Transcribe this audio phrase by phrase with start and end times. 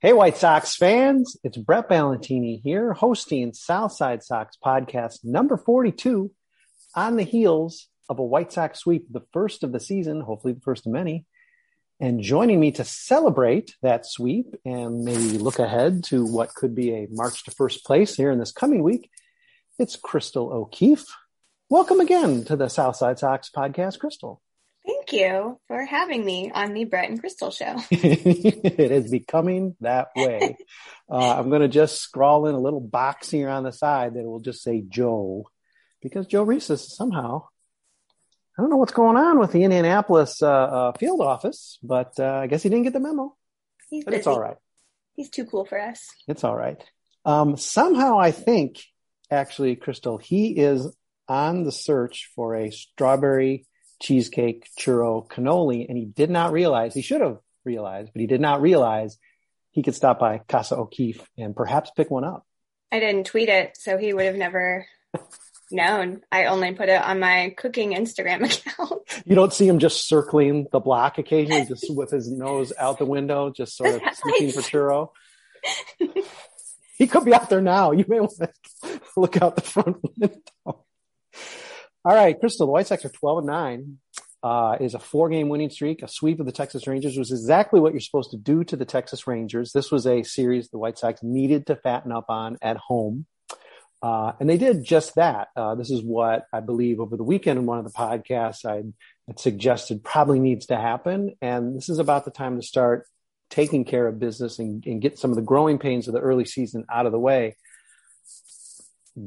[0.00, 6.30] Hey, White Sox fans, it's Brett Ballantini here, hosting Southside Sox podcast number 42
[6.94, 10.60] on the heels of a White Sox sweep, the first of the season, hopefully the
[10.60, 11.26] first of many.
[11.98, 16.94] And joining me to celebrate that sweep and maybe look ahead to what could be
[16.94, 19.10] a march to first place here in this coming week,
[19.80, 21.06] it's Crystal O'Keefe.
[21.68, 24.40] Welcome again to the Southside Sox podcast, Crystal.
[25.08, 27.76] Thank you for having me on the Brett and Crystal show.
[27.90, 30.56] it is becoming that way.
[31.10, 34.24] Uh, I'm going to just scrawl in a little box here on the side that
[34.24, 35.48] will just say Joe,
[36.02, 37.46] because Joe Reese is somehow,
[38.58, 42.40] I don't know what's going on with the Indianapolis uh, uh, field office, but uh,
[42.42, 43.34] I guess he didn't get the memo.
[43.88, 44.18] He's But busy.
[44.18, 44.58] it's all right.
[45.14, 46.06] He's too cool for us.
[46.26, 46.84] It's all right.
[47.24, 48.78] Um, somehow I think,
[49.30, 50.94] actually, Crystal, he is
[51.26, 53.64] on the search for a strawberry
[54.00, 58.40] cheesecake churro cannoli, and he did not realize, he should have realized, but he did
[58.40, 59.18] not realize
[59.70, 62.46] he could stop by Casa O'Keefe and perhaps pick one up.
[62.90, 64.86] I didn't tweet it, so he would have never
[65.70, 66.22] known.
[66.32, 69.02] I only put it on my cooking Instagram account.
[69.24, 73.04] You don't see him just circling the block occasionally, just with his nose out the
[73.06, 75.10] window, just sort of sniffing for churro.
[76.96, 77.92] he could be out there now.
[77.92, 78.50] You may want to
[79.16, 80.36] look out the front window.
[82.04, 83.98] All right, Crystal, the White Sox are 12 and 9.
[84.40, 86.00] Uh, is a four game winning streak.
[86.00, 88.84] A sweep of the Texas Rangers was exactly what you're supposed to do to the
[88.84, 89.72] Texas Rangers.
[89.72, 93.26] This was a series the White Sox needed to fatten up on at home.
[94.00, 95.48] Uh, and they did just that.
[95.56, 98.84] Uh, this is what I believe over the weekend in one of the podcasts I
[99.26, 101.34] had suggested probably needs to happen.
[101.42, 103.06] And this is about the time to start
[103.50, 106.44] taking care of business and, and get some of the growing pains of the early
[106.44, 107.56] season out of the way.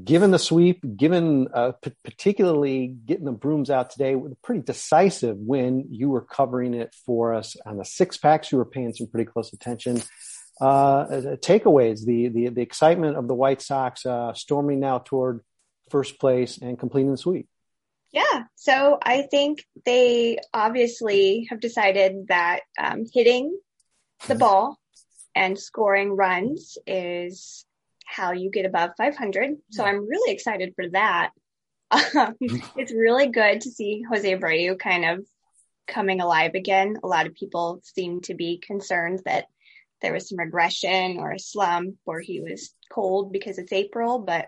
[0.04, 4.62] Given the sweep, given uh, p- particularly getting the brooms out today with a pretty
[4.62, 8.52] decisive win, you were covering it for us on the six packs.
[8.52, 10.02] You were paying some pretty close attention.
[10.62, 11.06] Uh,
[11.42, 15.42] takeaways, the, the, the excitement of the White Sox uh, storming now toward
[15.90, 17.48] first place and completing the sweep.
[18.12, 23.58] Yeah, so I think they obviously have decided that um, hitting
[24.28, 24.78] the ball
[25.34, 27.66] and scoring runs is
[28.12, 29.58] how you get above 500.
[29.72, 31.32] So I'm really excited for that.
[31.94, 32.36] Um,
[32.78, 35.26] it's really good to see Jose Abreu kind of
[35.90, 36.98] coming alive again.
[37.04, 39.48] A lot of people seem to be concerned that
[40.02, 44.46] there was some regression or a slump or he was cold because it's April, but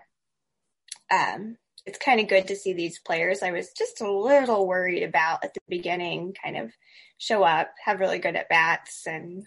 [1.10, 5.02] um, it's kind of good to see these players I was just a little worried
[5.02, 6.72] about at the beginning kind of
[7.18, 9.06] show up, have really good at bats.
[9.06, 9.46] And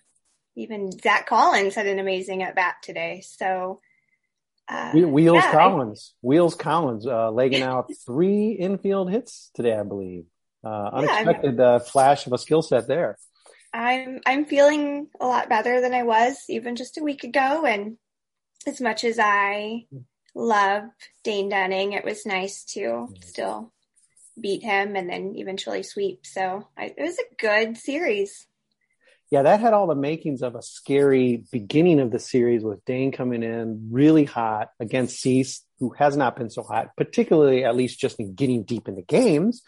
[0.56, 3.24] even Zack Collins had an amazing at bat today.
[3.26, 3.82] So,
[4.70, 9.84] uh, Wheels yeah, I- Collins, Wheels Collins, uh, legging out three infield hits today, I
[9.84, 10.26] believe.
[10.64, 13.18] Uh, Yeah, unexpected uh, flash of a skill set there.
[13.74, 17.66] I'm I'm feeling a lot better than I was even just a week ago.
[17.66, 17.98] And
[18.66, 19.86] as much as I
[20.34, 20.84] love
[21.24, 23.72] Dane Dunning, it was nice to still
[24.40, 26.26] beat him and then eventually sweep.
[26.26, 28.48] So I, it was a good series.
[29.30, 33.12] Yeah, that had all the makings of a scary beginning of the series with Dane
[33.12, 38.00] coming in really hot against Cease, who has not been so hot, particularly at least
[38.00, 39.64] just in getting deep into games.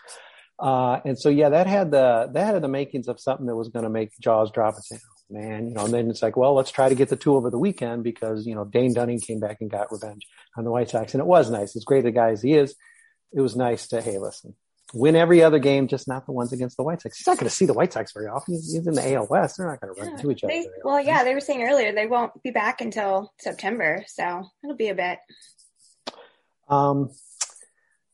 [0.57, 3.69] Uh, and so, yeah, that had the, that had the makings of something that was
[3.69, 6.37] going to make jaws drop and say, oh, man, you know, and then it's like,
[6.37, 9.19] well, let's try to get the two over the weekend because, you know, Dane Dunning
[9.19, 10.25] came back and got revenge
[10.57, 11.13] on the White Sox.
[11.13, 11.75] And it was nice.
[11.75, 12.75] As great a guy as he is,
[13.33, 14.55] it was nice to, hey, listen,
[14.93, 17.17] win every other game, just not the ones against the White Sox.
[17.17, 18.55] He's not going to see the White Sox very often.
[18.55, 19.57] He's, in the AL West.
[19.57, 20.53] They're not going to run into each other.
[20.53, 24.75] They, well, yeah, they were saying earlier they won't be back until September, so it'll
[24.75, 25.19] be a bit.
[26.69, 27.11] Um,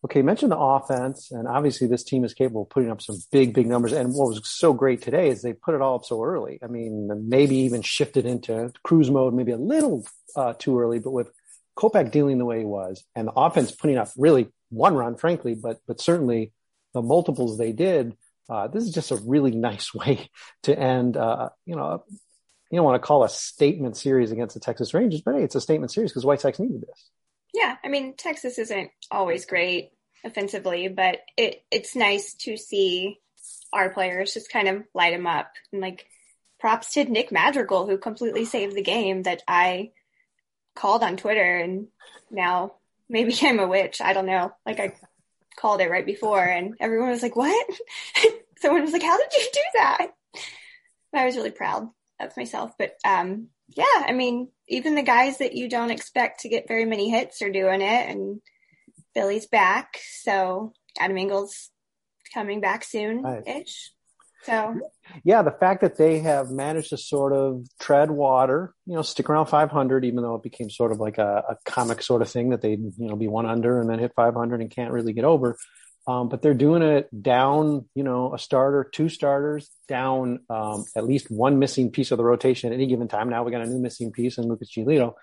[0.06, 3.18] okay, you mentioned the offense, and obviously this team is capable of putting up some
[3.31, 3.94] big, big numbers.
[3.94, 6.60] And what was so great today is they put it all up so early.
[6.63, 10.06] I mean, maybe even shifted into cruise mode, maybe a little
[10.36, 11.31] uh, too early, but with
[11.77, 15.56] Kopech dealing the way he was, and the offense putting up really one run, frankly,
[15.56, 16.51] but but certainly
[16.95, 18.15] the multiples they did.
[18.50, 20.30] Uh, this is just a really nice way
[20.63, 21.18] to end.
[21.18, 22.03] Uh, you know,
[22.71, 25.56] you don't want to call a statement series against the Texas Rangers, but hey, it's
[25.56, 27.09] a statement series because White Sox needed this.
[27.53, 29.92] Yeah, I mean Texas isn't always great
[30.24, 33.19] offensively, but it it's nice to see
[33.71, 36.06] our players just kind of light them up and like
[36.59, 39.91] props to Nick Madrigal who completely saved the game that I
[40.75, 41.88] called on Twitter and
[42.31, 42.74] now
[43.07, 44.01] maybe I'm a witch.
[44.01, 44.51] I don't know.
[44.65, 44.95] Like I
[45.57, 47.69] called it right before and everyone was like, what?
[48.59, 50.07] Someone was like, how did you do that?
[51.13, 55.55] I was really proud of myself, but, um, yeah, I mean, even the guys that
[55.55, 58.41] you don't expect to get very many hits are doing it and
[59.13, 59.97] Billy's back.
[60.21, 61.71] So Adam Engel's
[62.33, 63.91] coming back soon ish.
[64.43, 64.79] So
[65.23, 69.29] yeah, the fact that they have managed to sort of tread water, you know, stick
[69.29, 72.49] around 500, even though it became sort of like a, a comic sort of thing
[72.49, 75.25] that they, you know, be one under and then hit 500 and can't really get
[75.25, 75.57] over.
[76.07, 81.05] Um, but they're doing it down, you know, a starter, two starters, down um, at
[81.05, 83.29] least one missing piece of the rotation at any given time.
[83.29, 85.13] Now we got a new missing piece in Lucas Giolito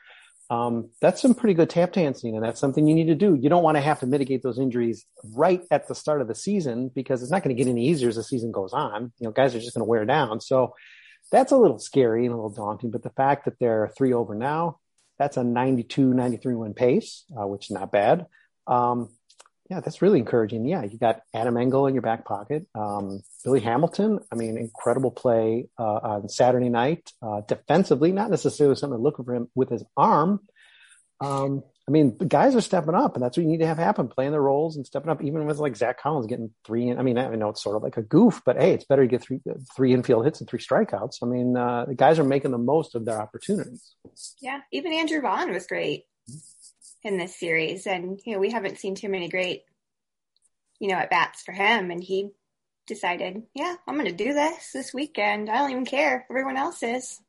[0.53, 3.35] um, that's some pretty good tap dancing, and that's something you need to do.
[3.35, 6.35] You don't want to have to mitigate those injuries right at the start of the
[6.35, 9.15] season because it's not going to get any easier as the season goes on.
[9.19, 10.43] You know, guys are just going to wear down.
[10.43, 10.75] So
[11.31, 12.91] that's a little scary and a little daunting.
[12.91, 14.79] But the fact that they're three over now,
[15.19, 18.27] that's a 92, 93 win pace, uh, which is not bad.
[18.67, 19.09] Um,
[19.73, 20.67] yeah, that's really encouraging.
[20.67, 22.67] Yeah, you got Adam Engel in your back pocket.
[22.75, 27.11] Um, Billy Hamilton, I mean, incredible play uh, on Saturday night.
[27.23, 30.41] Uh, defensively, not necessarily something to look for him with his arm.
[31.23, 33.79] Um, I mean, the guys are stepping up, and that's what you need to have
[33.79, 36.89] happen, playing their roles and stepping up, even with like Zack Collins getting three.
[36.89, 39.03] In, I mean, I know it's sort of like a goof, but hey, it's better
[39.03, 39.41] to get three
[39.75, 41.23] three infield hits and three strikeouts.
[41.23, 43.95] I mean, uh, the guys are making the most of their opportunities.
[44.43, 46.05] Yeah, even Andrew Vaughn was great
[47.03, 47.87] in this series.
[47.87, 49.65] And, you know, we haven't seen too many great,
[50.79, 51.91] you know, at bats for him.
[51.91, 52.31] And he
[52.87, 55.51] decided, yeah, I'm going to do this this weekend.
[55.51, 56.27] I don't even care.
[56.31, 57.21] Everyone else is.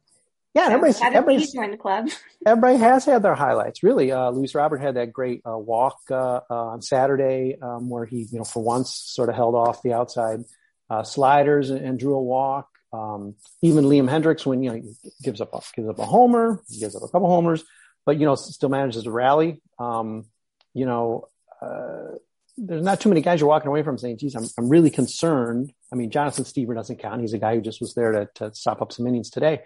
[0.54, 2.10] Yeah, so everybody's, everybody's joined the club.
[2.46, 4.12] everybody has had their highlights, really.
[4.12, 8.28] Uh, Luis Robert had that great uh, walk uh, uh, on Saturday um, where he,
[8.32, 10.44] you know, for once sort of held off the outside
[10.92, 12.70] uh, sliders and, and, drew a walk.
[12.92, 13.34] Um,
[13.64, 14.94] even Liam Hendriks, when you know he
[15.24, 17.64] gives up a, gives up a homer, he gives up a couple homers,
[18.06, 19.62] but you know still manages to rally.
[19.80, 20.26] Um,
[20.74, 21.30] you know,
[21.62, 22.18] uh,
[22.58, 25.74] there's not too many guys you're walking away from saying, "Geez, I'm I'm really concerned."
[25.92, 28.56] I mean, Jonathan Stiever doesn't count; he's a guy who just was there to to
[28.56, 29.62] stop up some innings today.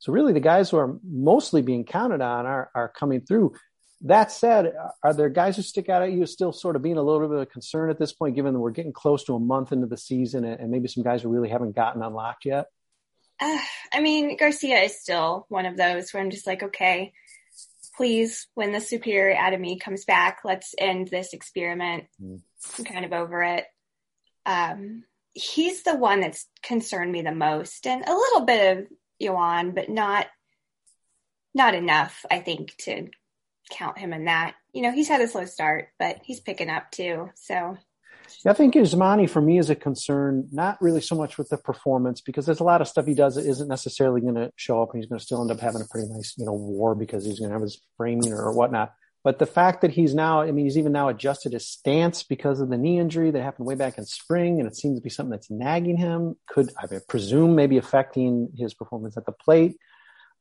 [0.00, 3.54] So really, the guys who are mostly being counted on are are coming through.
[4.02, 7.02] That said, are there guys who stick out at you still sort of being a
[7.02, 9.40] little bit of a concern at this point, given that we're getting close to a
[9.40, 12.66] month into the season and, and maybe some guys who really haven't gotten unlocked yet?
[13.40, 13.58] Uh,
[13.92, 17.14] I mean, Garcia is still one of those where I'm just like, okay,
[17.96, 22.04] please, when the superior out of me comes back, let's end this experiment.
[22.22, 22.40] Mm.
[22.78, 23.64] I'm kind of over it.
[24.46, 28.86] Um, he's the one that's concerned me the most, and a little bit of
[29.22, 30.26] Yoan, but not
[31.54, 33.08] not enough, I think, to
[33.70, 34.54] count him in that.
[34.72, 37.30] You know, he's had a slow start, but he's picking up too.
[37.36, 37.76] So
[38.46, 42.20] I think Yasmani for me is a concern, not really so much with the performance
[42.20, 44.92] because there's a lot of stuff he does that isn't necessarily going to show up
[44.92, 47.24] and he's going to still end up having a pretty nice, you know, war because
[47.24, 48.94] he's going to have his framing or, or whatnot.
[49.24, 52.60] But the fact that he's now, I mean, he's even now adjusted his stance because
[52.60, 55.08] of the knee injury that happened way back in spring, and it seems to be
[55.08, 56.36] something that's nagging him.
[56.46, 59.78] Could I presume maybe affecting his performance at the plate?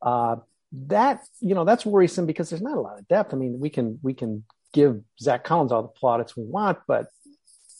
[0.01, 0.35] Uh,
[0.73, 3.33] that you know that's worrisome because there's not a lot of depth.
[3.33, 7.07] I mean, we can we can give Zack Collins all the plaudits we want, but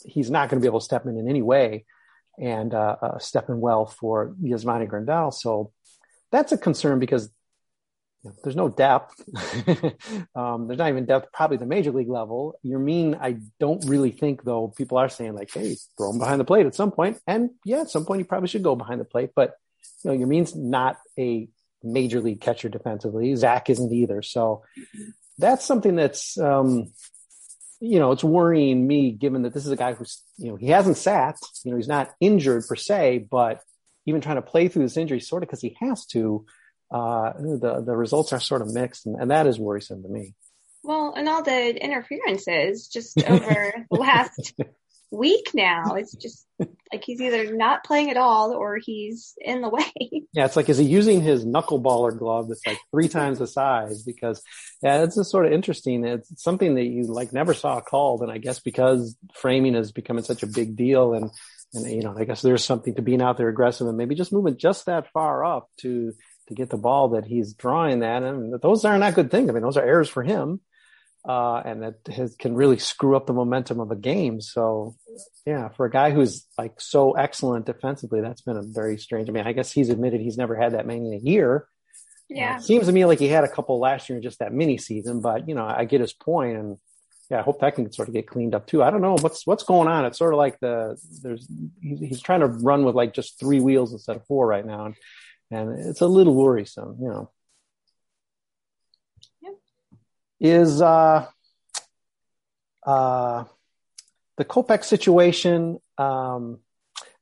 [0.05, 1.86] he's not going to be able to step in in any way.
[2.39, 5.33] and uh, uh, stepping well for Yasmani Grandal.
[5.33, 5.72] So
[6.31, 7.29] that's a concern because
[8.24, 9.22] you know, there's no depth.
[10.36, 12.57] um, there's not even depth, probably the major league level.
[12.63, 14.69] Your mean, I don't really think though.
[14.69, 17.81] People are saying like, "Hey, throw him behind the plate at some point," and yeah,
[17.81, 19.31] at some point you probably should go behind the plate.
[19.36, 19.53] But
[20.03, 21.50] you know, Yermin's not a
[21.83, 23.36] major league catcher defensively.
[23.36, 24.22] Zack isn't either.
[24.22, 24.63] So
[25.38, 26.93] that's something that's um,
[27.84, 30.68] you know, it's worrying me given that this is a guy who's, you know, he
[30.68, 31.36] hasn't sat,
[31.66, 33.60] you know, he's not injured per se, but
[34.06, 36.46] even trying to play through this injury sort of because he has to,
[36.92, 40.34] uh, the, the results are sort of mixed and, and that is worrisome to me.
[40.82, 44.54] Well, and all the interferences just over the last
[45.13, 45.96] week now.
[45.96, 49.91] It's just like he's either not playing at all or he's in the way.
[50.36, 54.01] Yeah, it's like is he using his knuckleballer glove that's like three times the size?
[54.01, 54.41] Because
[54.82, 56.03] yeah, it's just sort of interesting.
[56.03, 60.24] It's something that you like never saw called, and I guess because framing is becoming
[60.24, 61.29] such a big deal, and
[61.75, 64.34] and you know, I guess there's something to being out there aggressive and maybe just
[64.34, 66.13] moving just that far up to
[66.48, 69.51] to get the ball that he's drawing that, and those are not good things.
[69.51, 70.62] I mean, those are errors for him
[71.27, 74.42] uh, and that has, can really screw up the momentum of a game.
[74.42, 74.96] So,
[75.46, 79.30] yeah, for a guy who's like so excellent defensively, that's been a very strange.
[79.30, 81.68] I mean, I guess he's admitted he's never had that many in a year.
[82.30, 84.53] Yeah, uh, seems to me like he had a couple last year in just that
[84.53, 85.22] mini season.
[85.22, 86.77] But you know, I get his point, and
[87.30, 88.84] yeah, I hope that can sort of get cleaned up too.
[88.84, 90.06] I don't know what's what's going on.
[90.06, 91.48] It's sort of like the there's
[91.82, 94.86] he's, he's trying to run with like just three wheels instead of four right now,
[94.86, 94.96] and,
[95.51, 97.30] and it's a little worrisome, you know.
[100.40, 101.28] Is uh,
[102.86, 103.44] uh,
[104.38, 105.80] the Kopech situation.
[105.98, 106.60] Um,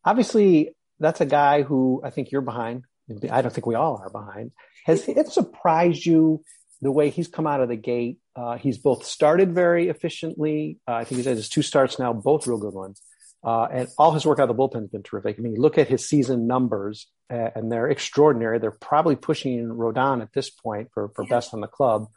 [0.04, 2.86] obviously, that's a guy who I think you're behind.
[3.30, 4.52] I don't think we all are behind.
[4.86, 6.44] Has it surprised you
[6.82, 8.18] the way he's come out of the gate?
[8.36, 10.80] Uh, he's both started very efficiently.
[10.88, 13.02] Uh, I think he's had his two starts now, both real good ones.
[13.44, 15.38] Uh, and all his work out of the bullpen has been terrific.
[15.38, 18.60] I mean, look at his season numbers, uh, and they're extraordinary.
[18.60, 21.30] They're probably pushing Rodon at this point for, for yeah.
[21.30, 22.08] best on the club.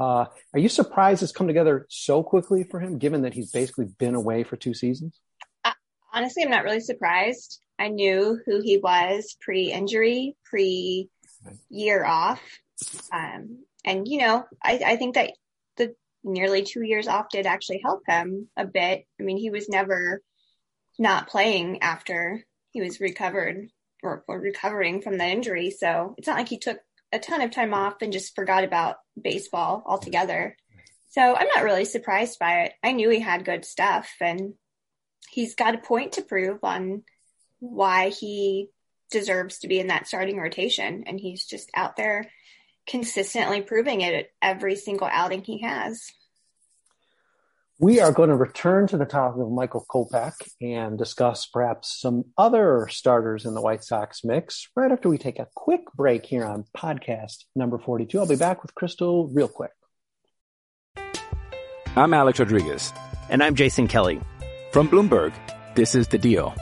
[0.00, 3.84] Uh, are you surprised it's come together so quickly for him, given that he's basically
[3.84, 5.20] been away for two seasons?
[5.62, 5.72] Uh,
[6.10, 7.60] honestly, I'm not really surprised.
[7.78, 12.40] I knew who he was pre-injury, pre-year off,
[13.12, 15.32] um, and you know, I, I think that
[15.76, 19.04] the nearly two years off did actually help him a bit.
[19.20, 20.22] I mean, he was never
[20.98, 23.68] not playing after he was recovered
[24.02, 26.78] or, or recovering from the injury, so it's not like he took
[27.12, 30.56] a ton of time off and just forgot about baseball altogether.
[31.10, 32.72] So I'm not really surprised by it.
[32.82, 34.54] I knew he had good stuff and
[35.30, 37.02] he's got a point to prove on
[37.58, 38.68] why he
[39.10, 41.04] deserves to be in that starting rotation.
[41.06, 42.30] And he's just out there
[42.86, 46.12] consistently proving it at every single outing he has.
[47.82, 52.26] We are going to return to the topic of Michael Kopech and discuss perhaps some
[52.36, 56.44] other starters in the White Sox mix right after we take a quick break here
[56.44, 58.18] on podcast number 42.
[58.18, 59.70] I'll be back with Crystal real quick.
[61.96, 62.92] I'm Alex Rodriguez.
[63.30, 64.20] And I'm Jason Kelly.
[64.72, 65.32] From Bloomberg,
[65.74, 66.54] this is The Deal.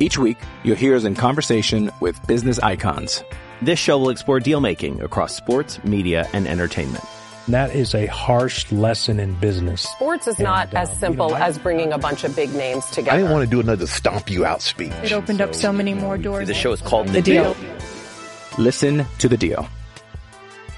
[0.00, 3.22] Each week, you'll hear us in conversation with business icons.
[3.62, 7.04] This show will explore deal making across sports, media, and entertainment
[7.54, 9.82] that is a harsh lesson in business.
[9.82, 12.52] Sports is and, not as uh, simple you know, as bringing a bunch of big
[12.54, 13.12] names together.
[13.12, 14.92] I didn't want to do another stomp you out speech.
[15.02, 16.48] It opened so, up so many more doors.
[16.48, 17.54] The show is called The, the deal.
[17.54, 17.76] deal.
[18.58, 19.68] Listen to the deal.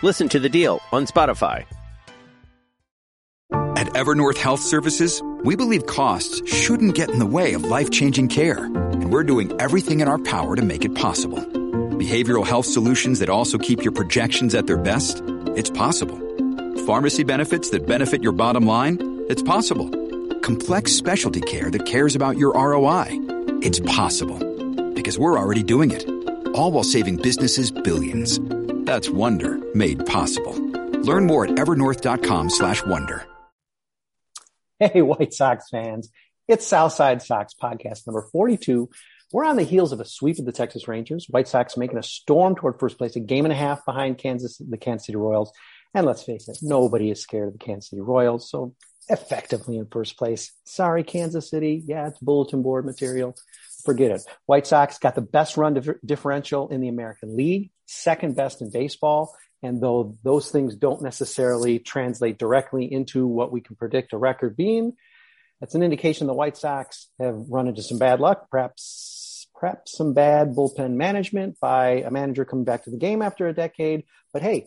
[0.02, 1.64] Listen to the deal on Spotify.
[3.52, 8.28] At Evernorth Health Services, we believe costs shouldn't get in the way of life changing
[8.28, 11.38] care, and we're doing everything in our power to make it possible.
[11.38, 15.22] Behavioral health solutions that also keep your projections at their best?
[15.56, 16.29] It's possible
[16.86, 19.24] Pharmacy benefits that benefit your bottom line?
[19.28, 19.90] It's possible.
[20.40, 23.06] Complex specialty care that cares about your ROI?
[23.60, 24.38] It's possible.
[24.94, 26.08] Because we're already doing it.
[26.54, 28.40] All while saving businesses billions.
[28.86, 30.56] That's Wonder made possible.
[31.02, 33.26] Learn more at evernorth.com slash wonder.
[34.78, 36.10] Hey White Sox fans.
[36.48, 38.88] It's Southside Sox podcast number 42.
[39.32, 41.26] We're on the heels of a sweep of the Texas Rangers.
[41.28, 44.56] White Sox making a storm toward first place, a game and a half behind Kansas,
[44.56, 45.52] the Kansas City Royals.
[45.94, 48.48] And let's face it, nobody is scared of the Kansas City Royals.
[48.50, 48.74] So
[49.10, 50.52] effectively in first place.
[50.64, 51.82] Sorry, Kansas City.
[51.84, 53.34] Yeah, it's bulletin board material.
[53.84, 54.22] Forget it.
[54.46, 58.70] White Sox got the best run dif- differential in the American League, second best in
[58.70, 59.34] baseball.
[59.62, 64.56] And though those things don't necessarily translate directly into what we can predict a record
[64.56, 64.92] being,
[65.60, 70.14] that's an indication the White Sox have run into some bad luck, perhaps, perhaps some
[70.14, 74.04] bad bullpen management by a manager coming back to the game after a decade.
[74.32, 74.66] But hey,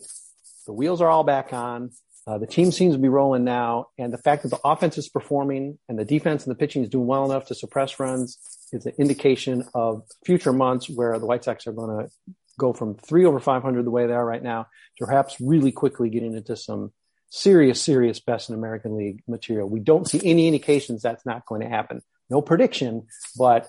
[0.66, 1.90] the wheels are all back on.
[2.26, 5.10] Uh, the team seems to be rolling now, and the fact that the offense is
[5.10, 8.38] performing and the defense and the pitching is doing well enough to suppress runs,
[8.72, 12.12] is an indication of future months where the White Sox are going to
[12.58, 14.66] go from three over 500 the way they are right now
[14.96, 16.92] to perhaps really quickly getting into some
[17.28, 19.68] serious, serious best in American League material.
[19.68, 22.00] We don't see any indications that's not going to happen.
[22.30, 23.06] No prediction,
[23.36, 23.68] but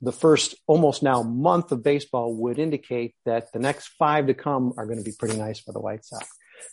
[0.00, 4.74] the first almost now month of baseball would indicate that the next five to come
[4.76, 6.26] are going to be pretty nice for the White Sox.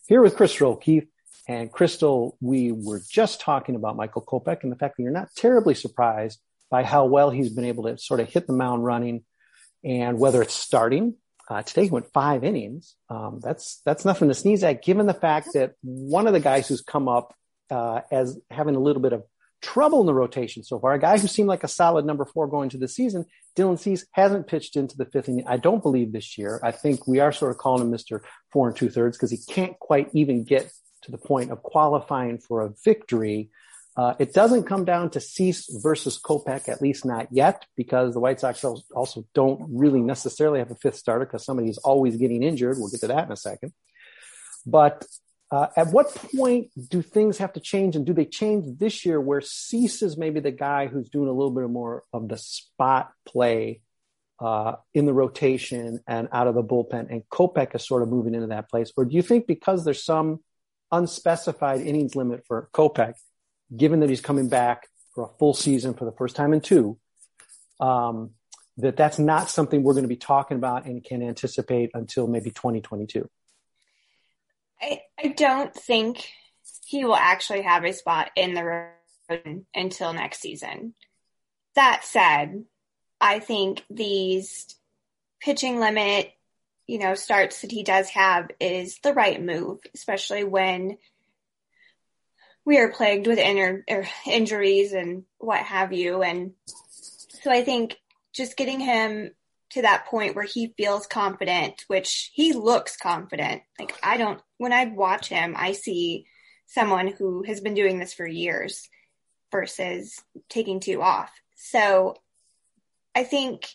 [0.08, 1.06] Here with Crystal O'Keefe.
[1.48, 5.28] And Crystal, we were just talking about Michael Kopech and the fact that you're not
[5.36, 6.40] terribly surprised
[6.72, 9.26] by how well he's been able to sort of hit the mound running
[9.84, 11.16] and whether it's starting.
[11.50, 12.96] Uh, today he went five innings.
[13.10, 16.68] Um, that's that's nothing to sneeze at, given the fact that one of the guys
[16.68, 17.36] who's come up
[17.70, 19.24] uh, as having a little bit of
[19.64, 22.48] trouble in the rotation so far, a guy who seemed like a solid number four
[22.48, 25.46] going to the season, Dylan Cease hasn't pitched into the fifth inning.
[25.48, 26.60] I don't believe this year.
[26.64, 28.20] I think we are sort of calling him Mr.
[28.52, 30.72] Four and two thirds because he can't quite even get
[31.04, 33.50] to the point of qualifying for a victory.
[33.96, 38.20] Uh, it doesn't come down to Cease versus Kopech, at least not yet, because the
[38.20, 42.44] White Sox also don't really necessarily have a fifth starter because somebody is always getting
[42.44, 42.78] injured.
[42.78, 43.72] We'll get to that in a second.
[44.66, 45.06] But
[45.54, 49.22] uh, at what point do things have to change, and do they change this year,
[49.22, 53.12] where Cease is maybe the guy who's doing a little bit more of the spot
[53.24, 53.82] play
[54.40, 58.34] uh, in the rotation and out of the bullpen, and Kopech is sort of moving
[58.34, 60.40] into that place, or do you think because there's some
[60.92, 63.14] unspecified innings limit for Kopech,
[63.78, 66.98] given that he's coming back for a full season for the first time in two,
[67.80, 68.32] um,
[68.78, 72.50] that that's not something we're going to be talking about and can anticipate until maybe
[72.50, 73.30] 2022.
[74.84, 76.28] I, I don't think
[76.86, 78.64] he will actually have a spot in the
[79.30, 80.94] road until next season.
[81.76, 82.66] That said,
[83.22, 84.76] I think these
[85.40, 86.34] pitching limit
[86.88, 90.98] you know, starts that he does have is the right move, especially when
[92.66, 96.22] we are plagued with inner, er, injuries and what have you.
[96.22, 97.98] And so I think
[98.34, 99.32] just getting him
[99.74, 103.64] to that point where he feels confident, which he looks confident.
[103.80, 106.26] Like I don't, when I watch him, I see
[106.68, 108.88] someone who has been doing this for years
[109.52, 111.32] versus taking two off.
[111.56, 112.16] So
[113.16, 113.68] I think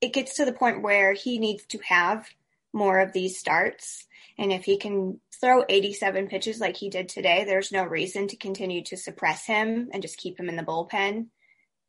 [0.00, 2.26] it gets to the point where he needs to have
[2.72, 4.06] more of these starts.
[4.38, 8.36] And if he can throw 87 pitches like he did today, there's no reason to
[8.36, 11.26] continue to suppress him and just keep him in the bullpen.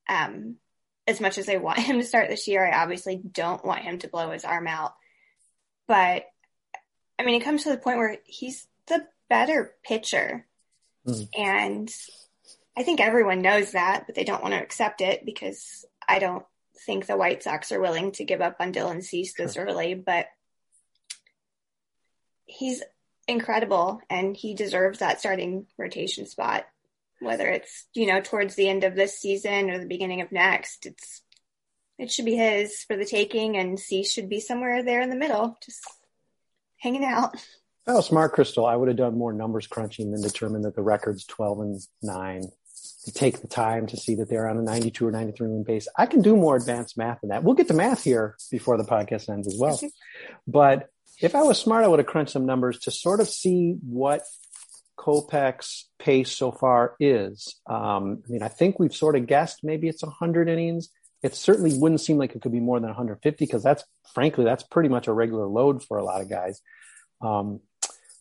[0.08, 0.58] Um,
[1.08, 4.00] as much as I want him to start this year, I obviously don't want him
[4.00, 4.94] to blow his arm out.
[5.88, 6.26] But
[7.18, 10.46] I mean, it comes to the point where he's the better pitcher.
[11.08, 11.30] Mm.
[11.38, 11.96] And
[12.78, 16.46] I think everyone knows that, but they don't want to accept it because I don't
[16.86, 19.66] think the White Sox are willing to give up on Dylan Cease this sure.
[19.66, 19.94] early.
[19.94, 20.28] But
[22.46, 22.84] he's
[23.28, 26.66] incredible and he deserves that starting rotation spot
[27.26, 30.86] whether it's you know towards the end of this season or the beginning of next
[30.86, 31.22] it's
[31.98, 35.16] it should be his for the taking and Cease should be somewhere there in the
[35.16, 35.82] middle just
[36.78, 37.36] hanging out.
[37.88, 38.66] Oh smart crystal.
[38.66, 42.42] I would have done more numbers crunching than determine that the record's 12 and 9
[43.06, 45.88] to take the time to see that they're on a 92 or 93 win base
[45.96, 47.44] i can do more advanced math than that.
[47.44, 49.80] We'll get to math here before the podcast ends as well.
[50.48, 50.90] But
[51.22, 54.22] if I was smart, I would have crunched some numbers to sort of see what
[54.98, 57.60] Kopech's pace so far is.
[57.68, 60.90] Um, I mean, I think we've sort of guessed maybe it's 100 innings.
[61.22, 64.64] It certainly wouldn't seem like it could be more than 150 because that's, frankly, that's
[64.64, 66.62] pretty much a regular load for a lot of guys.
[67.22, 67.62] Um,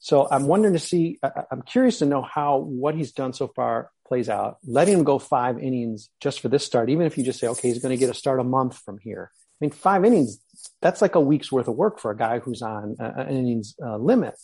[0.01, 3.49] so I'm wondering to see, I, I'm curious to know how what he's done so
[3.49, 4.59] far plays out.
[4.67, 7.69] Letting him go five innings just for this start, even if you just say, okay,
[7.69, 9.31] he's going to get a start a month from here.
[9.33, 10.41] I mean, five innings,
[10.83, 13.97] that's like a week's worth of work for a guy who's on an innings uh,
[13.97, 14.35] limit.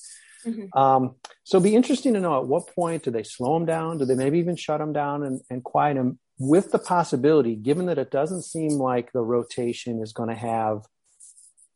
[0.46, 0.78] Mm-hmm.
[0.78, 3.98] Um, so it'd be interesting to know at what point do they slow him down?
[3.98, 7.86] Do they maybe even shut him down and, and quiet him with the possibility, given
[7.86, 10.82] that it doesn't seem like the rotation is going to have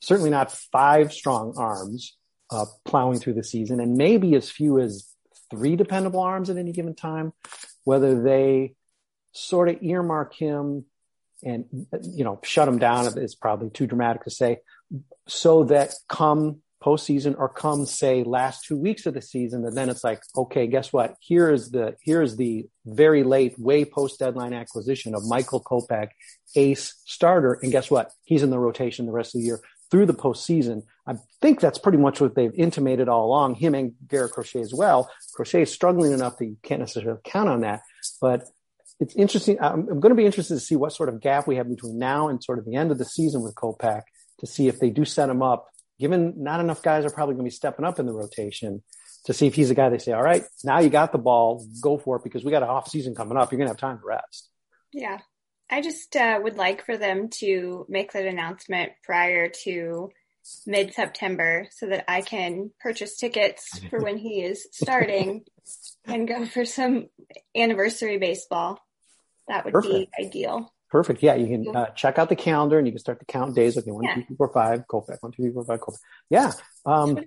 [0.01, 2.17] certainly not five strong arms
[2.51, 5.15] uh, plowing through the season and maybe as few as
[5.51, 7.33] three dependable arms at any given time,
[7.85, 8.75] whether they
[9.33, 10.85] sort of earmark him
[11.43, 11.67] and
[12.03, 14.59] you know shut him down is probably too dramatic to say
[15.27, 19.89] so that come postseason or come say last two weeks of the season and then
[19.89, 24.19] it's like okay guess what here is the here is the very late way post
[24.19, 26.09] deadline acquisition of michael kopech
[26.57, 30.05] ace starter and guess what he's in the rotation the rest of the year through
[30.05, 34.33] the postseason i think that's pretty much what they've intimated all along him and garrett
[34.33, 37.81] crochet as well crochet is struggling enough that you can't necessarily count on that
[38.21, 38.45] but
[39.01, 39.59] it's interesting.
[39.61, 41.99] I'm, I'm, going to be interested to see what sort of gap we have between
[41.99, 44.03] now and sort of the end of the season with Kopech
[44.39, 45.67] to see if they do set him up.
[45.99, 48.83] Given not enough guys are probably going to be stepping up in the rotation
[49.25, 51.67] to see if he's a guy they say, all right, now you got the ball,
[51.81, 53.51] go for it because we got an off season coming up.
[53.51, 54.51] You're going to have time to rest.
[54.93, 55.19] Yeah.
[55.71, 60.11] I just uh, would like for them to make that announcement prior to
[60.67, 65.45] mid September so that I can purchase tickets for when he is starting
[66.05, 67.09] and go for some
[67.57, 68.79] anniversary baseball.
[69.49, 70.13] That would Perfect.
[70.17, 70.74] be ideal.
[70.95, 71.25] Perfect.
[71.25, 73.77] Yeah, you can uh, check out the calendar and you can start to count days.
[73.77, 74.15] Okay, one, Yeah.
[74.15, 75.17] two, three, four, five, Kopech.
[75.23, 75.99] One, two, three, four, five, Kopech.
[76.31, 76.53] Yeah.
[76.87, 77.19] Um,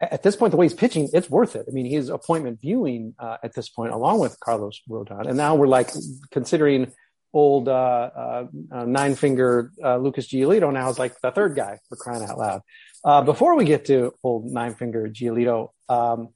[0.00, 1.66] at this point, the way he's pitching, it's worth it.
[1.68, 5.54] I mean, he's appointment viewing uh, at this point, along with Carlos Rodon, and now
[5.54, 5.90] we're like
[6.30, 6.92] considering
[7.34, 7.72] old uh,
[8.16, 12.24] uh, uh, nine finger uh, Lucas Giolito now is like the third guy for crying
[12.24, 12.62] out loud.
[13.04, 16.30] Uh, before we get to old nine finger Giolito, um,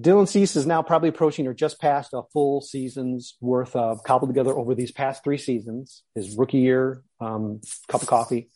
[0.00, 4.28] Dylan Cease is now probably approaching or just past a full season's worth of cobbled
[4.28, 6.02] together over these past three seasons.
[6.14, 8.50] His rookie year, um, cup of coffee,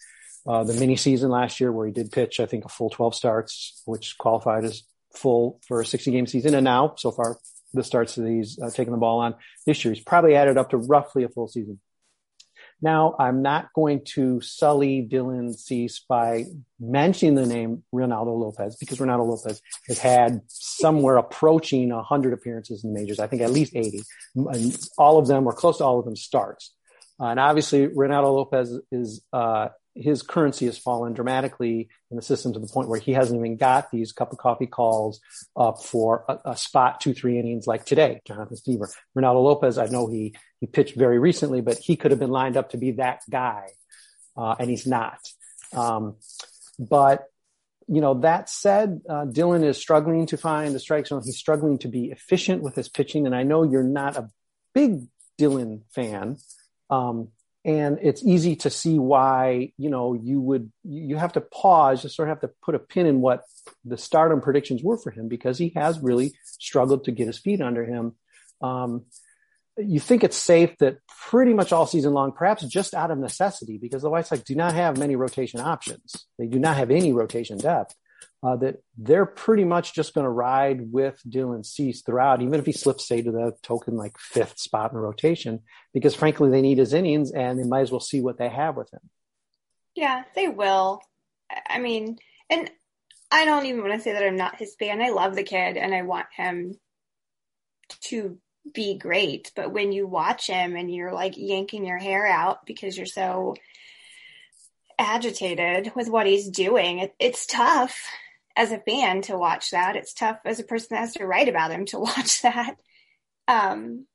[0.48, 3.14] uh, the mini season last year where he did pitch, I think, a full 12
[3.14, 4.82] starts, which qualified as
[5.14, 6.54] full for a 60 game season.
[6.54, 7.38] And now, so far,
[7.72, 10.70] the starts that he's uh, taken the ball on this year, he's probably added up
[10.70, 11.78] to roughly a full season.
[12.80, 16.44] Now, I'm not going to sully Dylan Cease by
[16.78, 22.92] mentioning the name Reynaldo Lopez because Reynaldo Lopez has had somewhere approaching 100 appearances in
[22.92, 23.18] the majors.
[23.18, 24.02] I think at least 80.
[24.36, 26.72] And all of them, or close to all of them, starts.
[27.20, 32.52] Uh, and obviously, Reynaldo Lopez is uh, his currency has fallen dramatically in the system
[32.52, 35.20] to the point where he hasn't even got these cup of coffee calls
[35.56, 38.88] up for a, a spot two, three innings like today, Jonathan Stiever.
[39.16, 42.56] Reynaldo Lopez, I know he, he pitched very recently, but he could have been lined
[42.56, 43.66] up to be that guy.
[44.36, 45.18] Uh, and he's not.
[45.72, 46.16] Um,
[46.78, 47.24] but,
[47.88, 51.22] you know, that said, uh, Dylan is struggling to find the strike zone.
[51.24, 53.26] He's struggling to be efficient with his pitching.
[53.26, 54.30] And I know you're not a
[54.74, 55.06] big
[55.40, 56.36] Dylan fan.
[56.88, 57.30] Um,
[57.64, 62.16] and it's easy to see why you know you would you have to pause just
[62.16, 63.42] sort of have to put a pin in what
[63.84, 67.60] the stardom predictions were for him because he has really struggled to get his feet
[67.60, 68.14] under him.
[68.60, 69.04] Um,
[69.76, 73.78] you think it's safe that pretty much all season long perhaps just out of necessity
[73.78, 76.26] because the white sox do not have many rotation options.
[76.38, 77.94] They do not have any rotation depth
[78.42, 82.66] uh, that they're pretty much just going to ride with Dylan Cease throughout, even if
[82.66, 85.60] he slips, say, to the token like fifth spot in the rotation,
[85.92, 88.76] because frankly, they need his innings and they might as well see what they have
[88.76, 89.00] with him.
[89.94, 91.00] Yeah, they will.
[91.68, 92.70] I mean, and
[93.30, 95.02] I don't even want to say that I'm not his fan.
[95.02, 96.78] I love the kid and I want him
[98.02, 98.38] to
[98.72, 99.52] be great.
[99.56, 103.54] But when you watch him and you're like yanking your hair out because you're so
[104.98, 107.98] agitated with what he's doing, it, it's tough
[108.56, 109.96] as a fan to watch that.
[109.96, 112.76] It's tough as a person that has to write about him to watch that.
[113.46, 114.06] Um,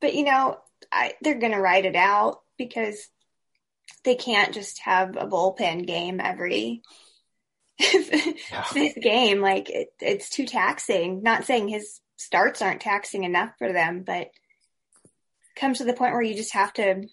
[0.00, 0.58] but you know,
[0.92, 3.08] I, they're going to write it out because
[4.04, 6.82] they can't just have a bullpen game every
[7.80, 9.40] fifth game.
[9.40, 11.22] Like it, it's too taxing.
[11.22, 14.28] Not saying his starts aren't taxing enough for them, but
[15.56, 17.04] comes to the point where you just have to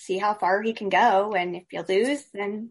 [0.00, 1.32] see how far he can go.
[1.32, 2.70] And if you lose, then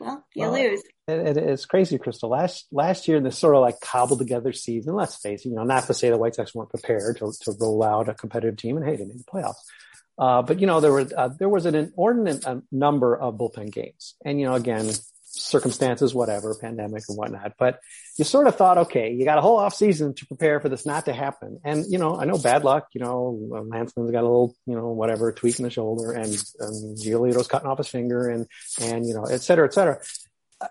[0.00, 0.82] well, you Well, lose.
[1.08, 2.30] It, it, it's crazy, Crystal.
[2.30, 5.56] Last last year, in this sort of like cobbled together season, let's face it, you
[5.56, 8.56] know, not to say the White Sox weren't prepared to, to roll out a competitive
[8.56, 9.56] team, and hey, they made the playoffs.
[10.18, 13.72] Uh, but you know, there was uh, there was an inordinate uh, number of bullpen
[13.72, 14.90] games, and you know, again,
[15.38, 17.52] circumstances, whatever, pandemic and whatnot.
[17.58, 17.80] But
[18.16, 20.84] you sort of thought, okay, you got a whole off season to prepare for this
[20.84, 21.60] not to happen.
[21.64, 22.88] And you know, I know bad luck.
[22.92, 26.32] You know, Lance Lynn's got a little, you know, whatever tweak in the shoulder, and
[26.60, 28.46] um, Giolito's cutting off his finger, and
[28.80, 30.00] and you know, et cetera, et cetera.
[30.60, 30.66] Uh,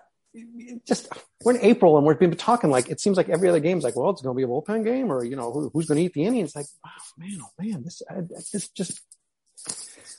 [0.86, 1.08] Just
[1.44, 3.84] we're in April and we've been talking like it seems like every other game is
[3.84, 5.98] like, well, it's going to be a bullpen game, or you know, who, who's going
[5.98, 6.54] to eat the innings?
[6.54, 9.00] Like, wow, man, oh man, this I, this just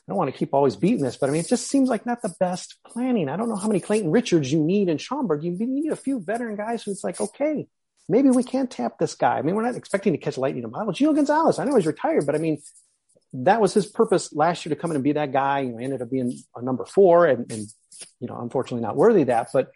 [0.10, 2.04] I don't want to keep always beating this, but I mean, it just seems like
[2.04, 3.30] not the best planning.
[3.30, 5.44] I don't know how many Clayton Richards you need in Schaumburg.
[5.44, 7.68] You need a few veteran guys who's like, okay,
[8.08, 9.38] maybe we can tap this guy.
[9.38, 10.94] I mean, we're not expecting to catch lightning in a bottle.
[10.94, 12.60] Gio Gonzalez, I know he's retired, but I mean,
[13.34, 15.60] that was his purpose last year to come in and be that guy.
[15.60, 17.68] You know, ended up being a number four and, and
[18.20, 19.70] you know, unfortunately not worthy of that, but,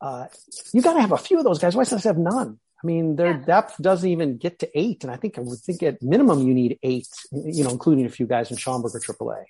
[0.00, 0.26] uh,
[0.72, 1.74] you got to have a few of those guys.
[1.74, 2.60] Why does have none?
[2.84, 5.04] I mean, their depth doesn't even get to eight.
[5.04, 8.10] And I think I would think at minimum you need eight, you know, including a
[8.10, 9.44] few guys in Schaumburg or AAA.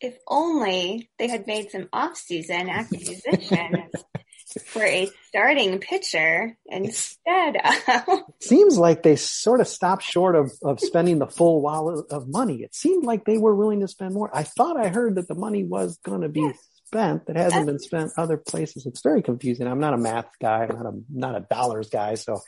[0.00, 3.92] If only they had made some off-season acquisitions
[4.64, 10.80] for a starting pitcher instead of seems like they sort of stopped short of, of
[10.80, 12.62] spending the full wallet of money.
[12.62, 14.36] It seemed like they were willing to spend more.
[14.36, 16.50] I thought I heard that the money was going to be
[16.88, 18.86] spent that hasn't been spent other places.
[18.86, 19.66] It's very confusing.
[19.66, 20.66] I'm not a math guy.
[20.68, 22.14] I'm not a, not a dollars guy.
[22.14, 22.40] So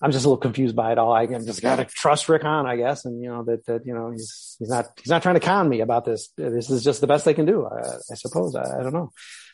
[0.00, 1.12] I'm just a little confused by it all.
[1.12, 3.04] I just got to trust Rick Hahn, I guess.
[3.04, 5.68] And, you know, that, that, you know, he's, he's not, he's not trying to con
[5.68, 6.28] me about this.
[6.36, 7.66] This is just the best they can do.
[7.66, 7.80] I,
[8.10, 8.54] I suppose.
[8.54, 9.10] I, I don't know.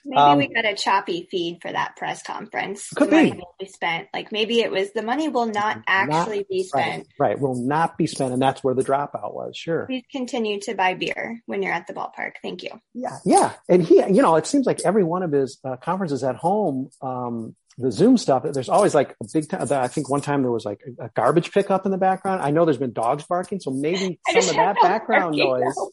[0.06, 2.90] Maybe Um, we got a choppy feed for that press conference.
[2.90, 3.32] Could be.
[3.32, 4.08] will be spent.
[4.12, 7.06] Like maybe it was the money will not actually Not- be spent.
[7.18, 9.56] Right, right, will not be spent, and that's where the dropout was.
[9.56, 9.86] Sure.
[9.86, 12.32] Please continue to buy beer when you're at the ballpark.
[12.42, 12.68] Thank you.
[12.92, 16.22] Yeah, yeah, and he, you know, it seems like every one of his uh, conferences
[16.22, 18.44] at home, um, the Zoom stuff.
[18.52, 19.66] There's always like a big time.
[19.70, 22.42] I think one time there was like a, garbage pickup in the background.
[22.42, 25.74] I know there's been dogs barking, so maybe some of that background noise.
[25.76, 25.90] no.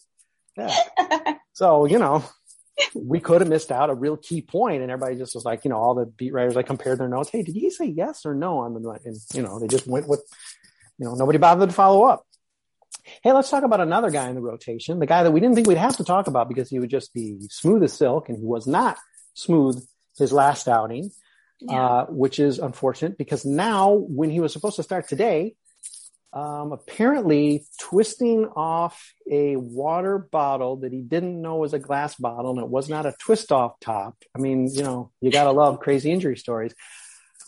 [0.58, 1.36] Yeah.
[1.54, 2.24] So you know,
[2.94, 5.70] we could have missed out a real key point, and everybody just was like, you
[5.70, 7.30] know, all the beat writers like compared their notes.
[7.30, 9.00] Hey, did he say yes or no on the?
[9.06, 10.24] And you know, they just went with,
[10.98, 12.26] you know, nobody bothered to follow up.
[13.24, 15.67] Hey, let's talk about another guy in the rotation, the guy that we didn't think
[15.67, 18.46] we'd have to talk about because he would just be smooth as silk, and he
[18.46, 18.98] was not
[19.34, 19.84] smooth
[20.17, 21.12] his last outing,
[21.69, 25.56] uh, which is unfortunate because now when he was supposed to start today,
[26.34, 32.52] um, apparently twisting off a water bottle that he didn't know was a glass bottle
[32.52, 34.15] and it was not a twist off top.
[34.34, 36.74] I mean, you know, you gotta love crazy injury stories.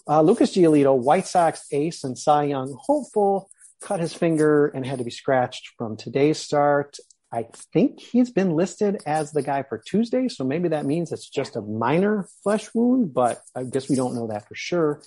[0.08, 3.50] Uh, Lucas Giolito, White Sox ace and Cy Young hopeful,
[3.82, 6.98] cut his finger and had to be scratched from today's start.
[7.34, 11.28] I think he's been listed as the guy for Tuesday, so maybe that means it's
[11.28, 15.02] just a minor flesh wound, but I guess we don't know that for sure.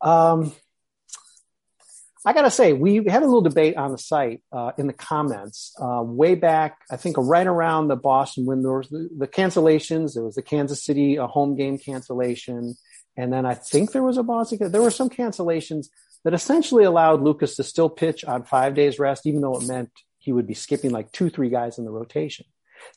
[0.00, 0.52] Um,
[2.24, 5.74] I gotta say, we had a little debate on the site uh, in the comments
[5.80, 6.78] uh, way back.
[6.88, 10.14] I think right around the Boston when there was the, the cancellations.
[10.14, 12.76] There was the Kansas City a home game cancellation,
[13.16, 14.70] and then I think there was a Boston.
[14.70, 15.86] There were some cancellations
[16.22, 19.90] that essentially allowed Lucas to still pitch on five days rest, even though it meant
[20.28, 22.44] he would be skipping like two, three guys in the rotation.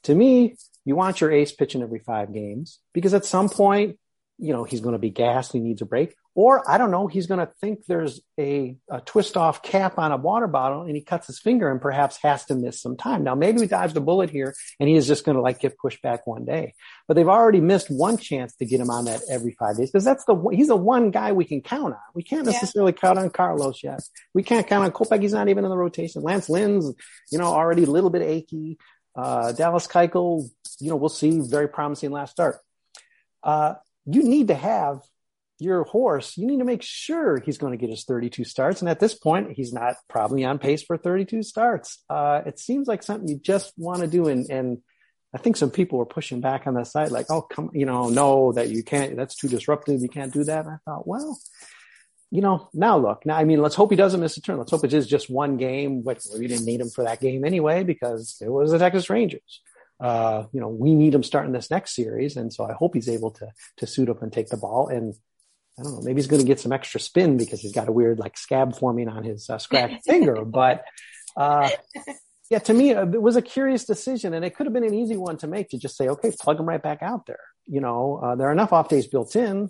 [0.04, 3.98] To me, you want your ace pitching every five games because at some point,
[4.42, 5.54] you know, he's going to be gassed.
[5.54, 6.16] He needs a break.
[6.34, 10.12] Or I don't know, he's going to think there's a, a twist off cap on
[10.12, 13.24] a water bottle and he cuts his finger and perhaps has to miss some time.
[13.24, 15.78] Now, maybe we dodged a bullet here and he is just going to like get
[15.78, 16.74] pushed back one day,
[17.08, 20.06] but they've already missed one chance to get him on that every five days because
[20.06, 22.00] that's the, he's the one guy we can count on.
[22.16, 24.02] We can't necessarily count on Carlos yet.
[24.34, 25.22] We can't count on Kopech.
[25.22, 26.24] He's not even in the rotation.
[26.24, 26.92] Lance Lynn's,
[27.32, 28.80] you know, already a little bit achy.
[29.16, 30.50] Uh, Dallas Keuchel,
[30.80, 32.58] you know, we'll see very promising last start.
[33.44, 33.74] Uh,
[34.06, 35.00] you need to have
[35.60, 38.82] your horse, you need to make sure he's going to get his 32 starts.
[38.82, 42.04] And at this point, he's not probably on pace for 32 starts.
[42.10, 44.28] Uh, it seems like something you just want to do.
[44.28, 44.80] And, and
[45.36, 48.10] I think some people were pushing back on the side, like, oh, come, you know,
[48.10, 50.02] no, that you can't, that's too disruptive.
[50.02, 50.66] You can't do that.
[50.66, 51.40] And I thought, well,
[52.32, 54.58] you know, now look, now, I mean, let's hope he doesn't miss a turn.
[54.58, 57.46] Let's hope it is just one game, but we didn't need him for that game
[57.46, 59.62] anyway, because it was the Texas Rangers.
[60.02, 62.36] Uh, you know, we need him starting this next series.
[62.36, 64.88] And so I hope he's able to, to suit up and take the ball.
[64.88, 65.14] And
[65.80, 67.92] I don't know, maybe he's going to get some extra spin because he's got a
[67.92, 70.44] weird like scab forming on his uh, scratched finger.
[70.44, 70.84] But,
[71.38, 71.70] uh,
[72.50, 74.96] yeah, to me, uh, it was a curious decision and it could have been an
[74.96, 77.40] easy one to make to just say, okay, plug him right back out there.
[77.68, 79.70] You know, uh, there are enough off days built in.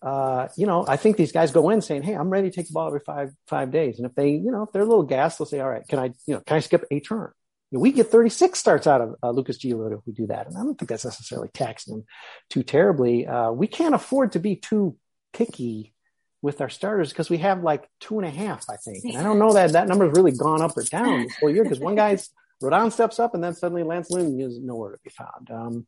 [0.00, 2.68] Uh, you know, I think these guys go in saying, Hey, I'm ready to take
[2.68, 3.98] the ball every five, five days.
[3.98, 5.98] And if they, you know, if they're a little gassed, they'll say, all right, can
[5.98, 7.32] I, you know, can I skip a turn?
[7.70, 10.46] We get 36 starts out of uh, Lucas Giolito if we do that.
[10.46, 12.04] And I don't think that's necessarily taxing him
[12.48, 13.26] too terribly.
[13.26, 14.96] Uh, we can't afford to be too
[15.32, 15.94] picky
[16.40, 19.04] with our starters because we have like two and a half, I think.
[19.04, 21.64] And I don't know that that number's really gone up or down this whole year
[21.64, 22.30] because one guy's
[22.62, 25.50] Rodon steps up and then suddenly Lance Lynn is nowhere to be found.
[25.50, 25.86] Um,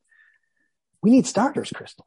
[1.03, 2.05] we need starters, Crystal.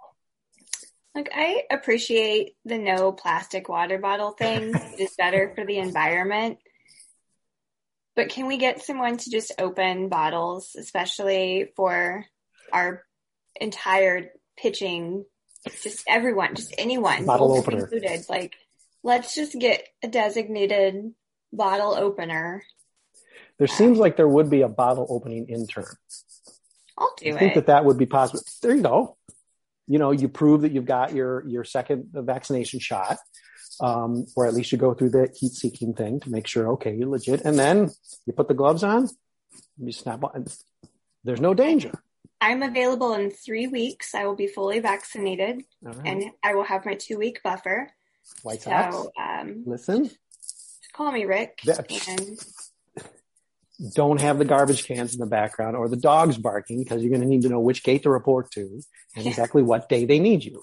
[1.16, 4.74] Like I appreciate the no plastic water bottle thing.
[4.74, 6.58] it is better for the environment.
[8.16, 12.26] But can we get someone to just open bottles, especially for
[12.72, 13.04] our
[13.60, 15.26] entire pitching,
[15.82, 18.26] just everyone, just anyone, bottle opener included?
[18.30, 18.56] Like,
[19.04, 21.14] let's just get a designated
[21.52, 22.64] bottle opener.
[23.58, 25.86] There seems like there would be a bottle opening intern.
[26.98, 27.36] I'll do it.
[27.36, 27.56] I think it.
[27.56, 28.44] that that would be possible.
[28.62, 29.18] There you go.
[29.88, 33.18] You know, you prove that you've got your your second vaccination shot
[33.80, 36.96] um, or at least you go through the heat seeking thing to make sure, okay,
[36.96, 37.42] you're legit.
[37.42, 37.90] And then
[38.26, 39.10] you put the gloves on,
[39.78, 40.46] you snap on.
[41.24, 41.92] There's no danger.
[42.42, 44.14] I'm available in three weeks.
[44.14, 45.98] I will be fully vaccinated right.
[46.06, 47.90] and I will have my two week buffer.
[48.42, 48.96] White Sox.
[48.96, 50.10] So, um, listen,
[50.94, 51.60] call me Rick.
[51.66, 52.40] That, and
[53.96, 57.22] don't have the garbage cans in the background or the dogs barking because you're going
[57.22, 58.82] to need to know which gate to report to
[59.16, 60.62] and exactly what day they need you.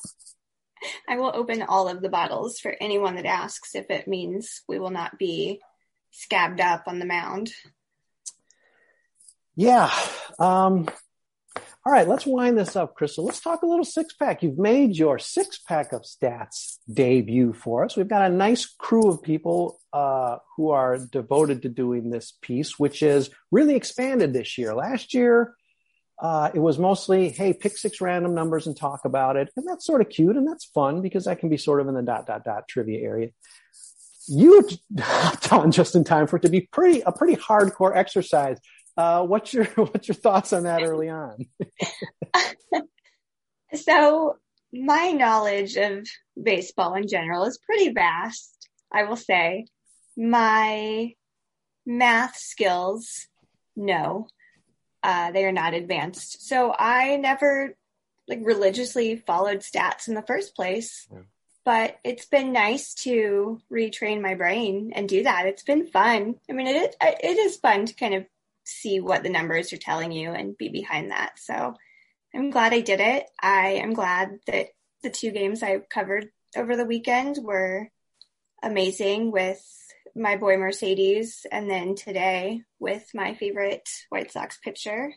[1.08, 4.78] I will open all of the bottles for anyone that asks if it means we
[4.78, 5.60] will not be
[6.10, 7.52] scabbed up on the mound.
[9.56, 9.90] Yeah.
[10.38, 10.88] Um,
[11.84, 13.24] all right, let's wind this up, Crystal.
[13.24, 14.42] Let's talk a little six pack.
[14.42, 17.96] You've made your six pack of stats debut for us.
[17.96, 22.78] We've got a nice crew of people uh, who are devoted to doing this piece,
[22.78, 24.74] which is really expanded this year.
[24.74, 25.54] Last year,
[26.20, 29.50] uh, it was mostly, hey, pick six random numbers and talk about it.
[29.56, 31.94] And that's sort of cute and that's fun because that can be sort of in
[31.94, 33.28] the dot, dot, dot trivia area.
[34.28, 34.68] You
[35.00, 38.58] hopped on just in time for it to be pretty, a pretty hardcore exercise.
[38.98, 41.46] Uh, what's your, what's your thoughts on that early on?
[43.74, 44.36] so
[44.74, 46.06] my knowledge of
[46.40, 49.66] baseball in general is pretty vast, I will say.
[50.18, 51.14] My
[51.86, 53.26] math skills,
[53.74, 54.26] no
[55.02, 56.46] uh, they are not advanced.
[56.46, 57.76] So I never
[58.28, 61.08] like religiously followed stats in the first place.
[61.10, 61.18] Yeah.
[61.64, 65.46] But it's been nice to retrain my brain and do that.
[65.46, 66.36] It's been fun.
[66.48, 68.24] I mean, it it is fun to kind of
[68.64, 71.38] see what the numbers are telling you and be behind that.
[71.38, 71.74] So
[72.34, 73.26] I'm glad I did it.
[73.40, 74.68] I am glad that
[75.02, 77.90] the two games I covered over the weekend were
[78.62, 79.62] amazing with
[80.14, 85.12] my boy Mercedes, and then today with my favorite White Sox pitcher.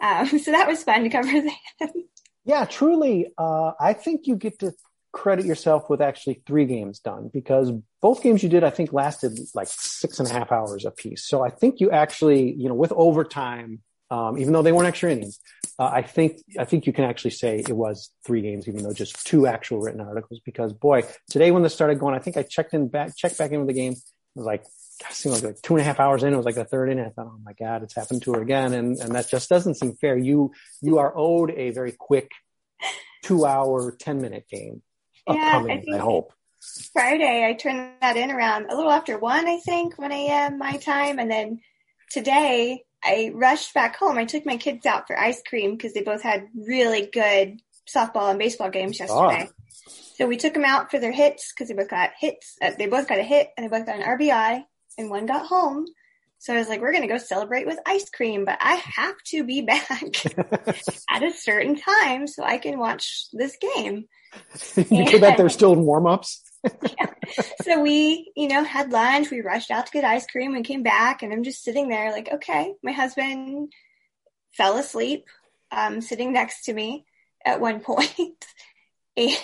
[0.00, 1.30] Um, so that was fun to cover.
[2.46, 3.32] Yeah, truly.
[3.36, 4.72] Uh, I think you get to
[5.12, 9.36] credit yourself with actually three games done because both games you did, I think, lasted
[9.52, 11.26] like six and a half hours a piece.
[11.26, 13.80] So I think you actually, you know, with overtime,
[14.12, 15.40] um, even though they weren't extra innings,
[15.78, 18.92] uh, I think I think you can actually say it was three games, even though
[18.92, 20.40] just two actual written articles.
[20.44, 23.50] Because boy, today when this started going, I think I checked in back checked back
[23.50, 23.92] in with the game.
[23.92, 24.64] It was like
[25.10, 26.32] seemed like, like two and a half hours in.
[26.32, 27.04] It was like the third inning.
[27.04, 29.74] I thought, oh my god, it's happened to her again, and and that just doesn't
[29.74, 30.16] seem fair.
[30.16, 32.30] You you are owed a very quick
[33.22, 34.82] two hour, ten minute game
[35.26, 35.84] upcoming.
[35.86, 36.32] Yeah, I, I hope.
[36.92, 40.58] Friday, I turned that in around a little after one, I think, one a.m.
[40.58, 41.60] my time, and then
[42.10, 44.18] today I rushed back home.
[44.18, 48.30] I took my kids out for ice cream because they both had really good softball
[48.30, 49.48] and baseball games yesterday.
[49.48, 49.92] Oh.
[50.16, 52.56] So we took them out for their hits because they both got hits.
[52.60, 54.64] Uh, they both got a hit and they both got an RBI
[54.98, 55.86] and one got home.
[56.38, 59.16] So I was like, we're going to go celebrate with ice cream, but I have
[59.26, 59.92] to be back
[61.10, 64.06] at a certain time so I can watch this game.
[64.90, 66.42] you bet they're still in warm ups
[66.82, 67.06] yeah.
[67.62, 69.30] So we, you know, had lunch.
[69.30, 71.22] We rushed out to get ice cream and came back.
[71.22, 73.72] And I'm just sitting there like, okay, my husband
[74.52, 75.26] fell asleep,
[75.70, 77.04] um, sitting next to me
[77.44, 78.46] at one point.
[79.16, 79.36] and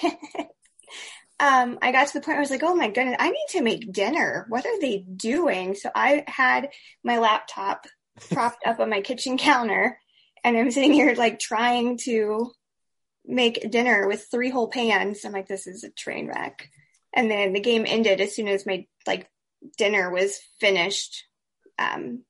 [1.40, 3.46] um, I got to the point where I was like, oh my goodness, I need
[3.50, 4.46] to make dinner.
[4.48, 5.74] What are they doing?
[5.74, 6.70] So I had
[7.02, 7.86] my laptop
[8.30, 9.98] propped up on my kitchen counter
[10.44, 12.52] and I'm sitting here like trying to
[13.24, 15.24] make dinner with three whole pans.
[15.24, 16.68] I'm like, this is a train wreck.
[17.14, 19.30] And then the game ended as soon as my like
[19.76, 21.24] dinner was finished.
[21.78, 22.22] Um,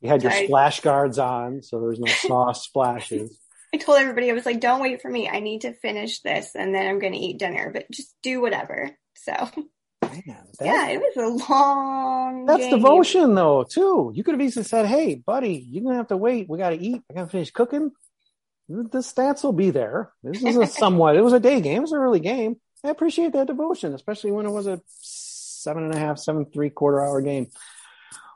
[0.00, 3.38] you had your I, splash guards on, so there was no sauce splashes.
[3.74, 5.28] I told everybody I was like, "Don't wait for me.
[5.28, 7.70] I need to finish this, and then I'm going to eat dinner.
[7.72, 9.32] But just do whatever." So,
[10.02, 12.46] Man, yeah, it was a long.
[12.46, 12.70] That's game.
[12.70, 13.64] devotion, though.
[13.64, 14.12] Too.
[14.14, 16.48] You could have easily said, "Hey, buddy, you're gonna have to wait.
[16.48, 17.02] We got to eat.
[17.10, 17.90] I got to finish cooking."
[18.68, 20.12] The stats will be there.
[20.22, 21.16] This is a somewhat.
[21.16, 21.78] it was a day game.
[21.78, 22.56] It was an early game.
[22.86, 26.70] I appreciate that devotion, especially when it was a seven and a half, seven three
[26.70, 27.48] quarter hour game.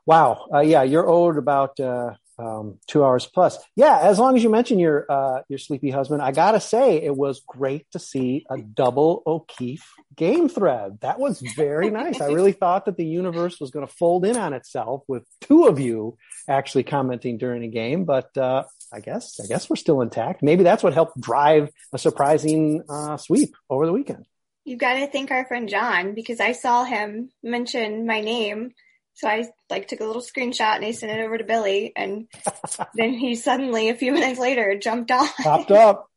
[0.06, 0.48] Wow.
[0.52, 3.58] Uh, yeah, you're owed about uh, um, two hours plus.
[3.76, 7.14] Yeah, as long as you mention your uh, your sleepy husband, I gotta say it
[7.14, 9.86] was great to see a double O'Keefe
[10.16, 10.98] game thread.
[11.02, 12.20] That was very nice.
[12.20, 15.66] I really thought that the universe was going to fold in on itself with two
[15.66, 16.16] of you
[16.48, 20.42] actually commenting during a game, but uh, I guess I guess we're still intact.
[20.42, 24.26] Maybe that's what helped drive a surprising uh, sweep over the weekend.
[24.64, 28.72] You got to thank our friend John because I saw him mention my name.
[29.14, 32.28] So I like took a little screenshot and I sent it over to Billy and
[32.94, 35.28] then he suddenly a few minutes later jumped on.
[35.42, 36.08] Popped up.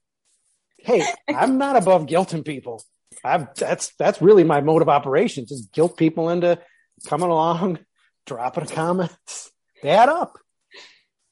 [0.78, 2.84] Hey, I'm not above guilting people.
[3.24, 5.46] I've, that's, that's really my mode of operation.
[5.48, 6.60] Just guilt people into
[7.08, 7.80] coming along,
[8.26, 9.12] dropping a comment.
[9.82, 10.38] They add up.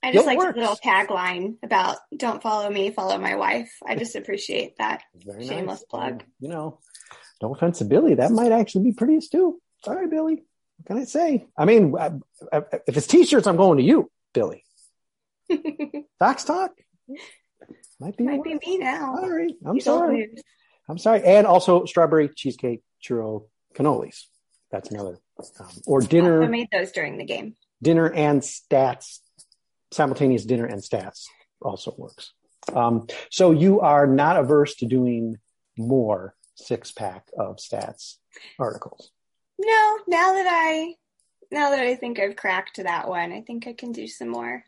[0.04, 4.16] I just like a little tagline about "Don't follow me, follow my wife." I just
[4.16, 5.84] appreciate that shameless nice.
[5.84, 6.24] plug.
[6.40, 6.80] You know,
[7.42, 9.56] no offense to Billy, that might actually be pretty astute.
[9.84, 10.44] Sorry, Billy.
[10.78, 11.48] What can I say?
[11.58, 12.12] I mean, I,
[12.52, 14.64] I, if it's t-shirts, I'm going to you, Billy.
[16.20, 16.72] Fox talk
[18.00, 19.16] might be might be me now.
[19.18, 20.30] All right, I'm sorry.
[20.90, 24.24] I'm sorry, and also strawberry cheesecake churro cannolis.
[24.72, 25.18] That's another.
[25.60, 26.44] Um, or dinner.
[26.44, 27.56] I made those during the game.
[27.82, 29.20] Dinner and stats
[29.92, 31.26] simultaneous dinner and stats
[31.62, 32.34] also works.
[32.74, 35.38] Um, so you are not averse to doing
[35.78, 38.18] more six pack of stats
[38.60, 39.12] articles.
[39.60, 40.96] No, now that I
[41.52, 44.64] now that I think I've cracked that one, I think I can do some more.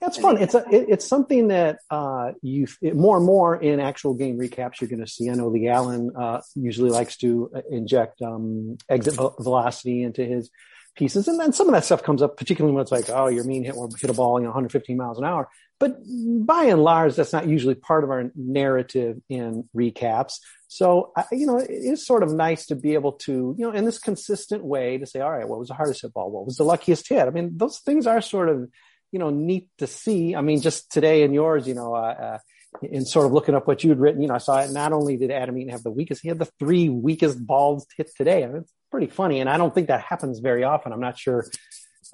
[0.00, 0.38] That's fun.
[0.38, 4.38] It's a, it, it's something that uh, you it, more and more in actual game
[4.38, 5.28] recaps you're going to see.
[5.28, 10.50] I know the Allen uh, usually likes to uh, inject um, exit velocity into his
[10.96, 11.28] pieces.
[11.28, 13.76] And then some of that stuff comes up, particularly when it's like, oh, Yermín hit
[13.76, 15.48] will hit a ball, you know, 115 miles an hour.
[15.78, 20.34] But by and large, that's not usually part of our narrative in recaps.
[20.68, 23.84] So, you know, it is sort of nice to be able to, you know, in
[23.84, 26.30] this consistent way to say, all right, what was the hardest hit ball?
[26.30, 27.26] What was the luckiest hit?
[27.26, 28.70] I mean, those things are sort of,
[29.12, 30.34] you know, neat to see.
[30.34, 32.38] I mean, just today in yours, you know, uh, uh,
[32.82, 34.70] in sort of looking up what you'd written, you know, I saw it.
[34.70, 38.10] Not only did Adam Eaton have the weakest, he had the three weakest balls hit
[38.16, 38.44] today.
[38.44, 39.40] I mean, it's pretty funny.
[39.40, 40.92] And I don't think that happens very often.
[40.92, 41.46] I'm not sure,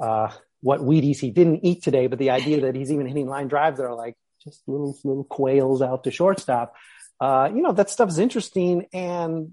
[0.00, 0.30] uh,
[0.62, 3.76] what Wheaties he didn't eat today, but the idea that he's even hitting line drives
[3.78, 6.74] that are like just little, little quails out to shortstop.
[7.20, 8.86] Uh, you know, that stuff is interesting.
[8.92, 9.52] And,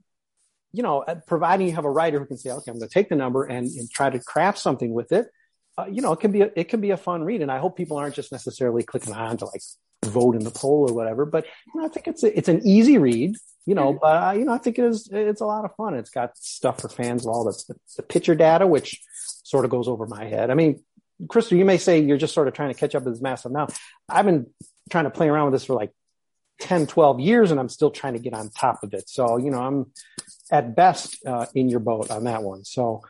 [0.71, 2.93] you know, uh, providing you have a writer who can say, okay, I'm going to
[2.93, 5.27] take the number and, and try to craft something with it.
[5.77, 7.41] Uh, you know, it can be, a, it can be a fun read.
[7.41, 9.61] And I hope people aren't just necessarily clicking on to like
[10.05, 12.61] vote in the poll or whatever, but you know, I think it's, a, it's an
[12.65, 13.35] easy read,
[13.65, 15.93] you know, but, uh, you know, I think it is, it's a lot of fun.
[15.93, 19.01] It's got stuff for fans of all the, the pitcher data, which
[19.43, 20.51] sort of goes over my head.
[20.51, 20.83] I mean,
[21.27, 23.51] Crystal, you may say you're just sort of trying to catch up with this massive
[23.51, 23.67] now.
[24.07, 24.47] I've been
[24.89, 25.91] trying to play around with this for like
[26.61, 29.09] 10, 12 years and I'm still trying to get on top of it.
[29.09, 29.91] So, you know, I'm
[30.51, 32.63] at best uh, in your boat on that one.
[32.65, 33.01] So,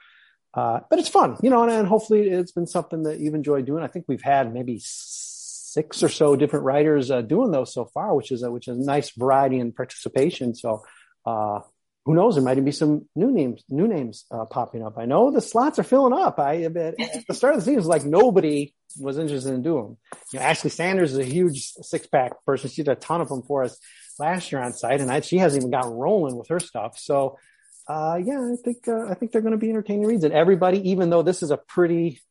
[0.54, 3.68] uh, but it's fun, you know, and, and, hopefully it's been something that you've enjoyed
[3.68, 3.84] doing.
[3.84, 8.16] I think we've had maybe six or so different writers uh, doing those so far,
[8.16, 10.56] which is a, which is a nice variety and participation.
[10.56, 10.84] So,
[11.26, 11.60] uh,
[12.10, 12.34] who knows?
[12.34, 14.98] There might be some new names, new names uh, popping up.
[14.98, 16.40] I know the slots are filling up.
[16.40, 19.62] I bet at the start of the season, it was like nobody was interested in
[19.62, 19.98] doing them.
[20.34, 22.72] You know, Ashley Sanders is a huge six pack person.
[22.72, 23.78] She did a ton of them for us
[24.18, 26.98] last year on site, and I, she hasn't even gotten rolling with her stuff.
[26.98, 27.38] So,
[27.88, 30.24] uh, yeah, I think uh, I think they're going to be entertaining reads.
[30.24, 32.24] And everybody, even though this is a pretty,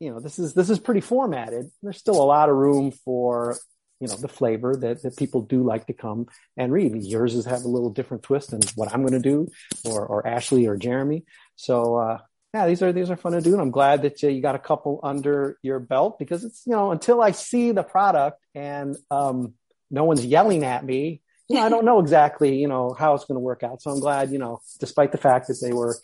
[0.00, 1.70] you know, this is this is pretty formatted.
[1.80, 3.56] There's still a lot of room for
[4.00, 6.26] you know the flavor that, that people do like to come
[6.56, 6.94] and read.
[7.02, 9.48] Yours is have a little different twist than what I'm going to do,
[9.84, 11.24] or or Ashley or Jeremy.
[11.56, 12.18] So uh,
[12.52, 14.54] yeah, these are these are fun to do, and I'm glad that uh, you got
[14.54, 18.96] a couple under your belt because it's you know until I see the product and
[19.10, 19.54] um,
[19.90, 23.24] no one's yelling at me, you know I don't know exactly you know how it's
[23.24, 23.82] going to work out.
[23.82, 25.96] So I'm glad you know despite the fact that they were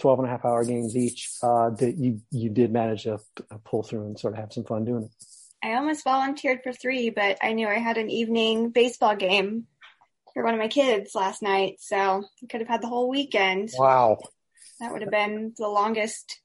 [0.00, 3.20] 12 and a half hour games each, uh, that you you did manage to
[3.64, 5.10] pull through and sort of have some fun doing it.
[5.64, 9.66] I almost volunteered for three, but I knew I had an evening baseball game
[10.34, 13.70] for one of my kids last night, so I could have had the whole weekend.
[13.78, 14.18] Wow.
[14.78, 16.38] That would have been the longest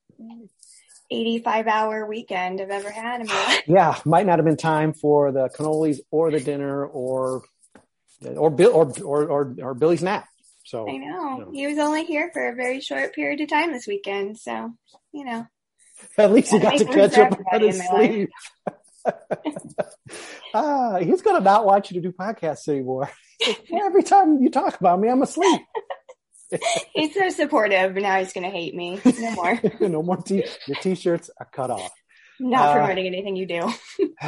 [1.11, 3.63] 85 hour weekend I've ever had in my life.
[3.67, 7.43] Yeah, might not have been time for the cannolis or the dinner or
[8.26, 10.30] or Bill or or or, or Billy's nap.
[10.63, 11.39] So I know.
[11.39, 11.51] You know.
[11.51, 14.72] He was only here for a very short period of time this weekend, so
[15.11, 15.45] you know.
[16.17, 18.30] At least he got to catch up on his sleep.
[20.54, 23.10] ah, he's going to not want you to do podcasts anymore.
[23.74, 25.62] Every time you talk about me, I'm asleep.
[26.93, 27.95] he's so supportive.
[27.95, 29.00] Now he's going to hate me.
[29.20, 29.60] No more.
[29.80, 30.18] no more.
[30.18, 31.91] T- your t-shirts are cut off.
[32.39, 33.62] Not uh, promoting anything you do.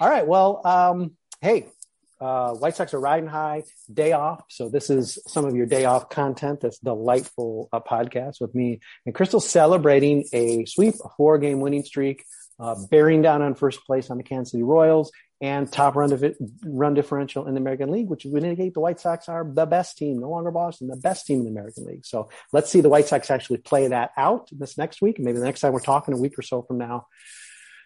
[0.00, 0.26] all right.
[0.26, 1.68] Well, um, hey,
[2.20, 3.62] uh, White Sox are riding high,
[3.92, 4.44] day off.
[4.48, 6.60] So this is some of your day off content.
[6.60, 11.84] This delightful uh, podcast with me and Crystal celebrating a sweep, a four game winning
[11.84, 12.24] streak
[12.58, 16.36] uh, bearing down on first place on the Kansas City Royals and top run, div-
[16.64, 19.96] run differential in the American League, which would indicate the White Sox are the best
[19.96, 22.04] team, no longer Boston, the best team in the American League.
[22.04, 25.18] So let's see the White Sox actually play that out this next week.
[25.20, 27.06] Maybe the next time we're talking a week or so from now,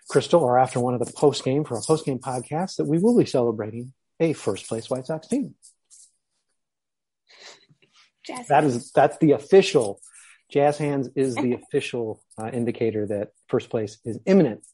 [0.09, 2.99] Crystal, or after one of the post game for a post game podcast, that we
[2.99, 5.55] will be celebrating a first place White Sox team.
[8.49, 10.01] That is that's the official
[10.53, 14.66] Jazz hands is the official uh, indicator that first place is imminent.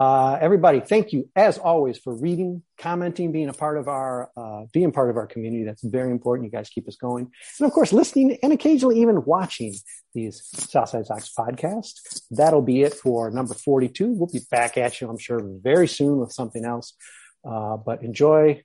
[0.00, 4.64] Uh, everybody, thank you as always for reading, commenting, being a part of our, uh,
[4.72, 5.62] being part of our community.
[5.62, 6.46] That's very important.
[6.46, 7.30] You guys keep us going.
[7.58, 9.74] And of course, listening and occasionally even watching
[10.14, 12.22] these Southside Sox podcasts.
[12.30, 14.10] That'll be it for number 42.
[14.10, 16.94] We'll be back at you, I'm sure, very soon with something else.
[17.44, 18.62] Uh, but enjoy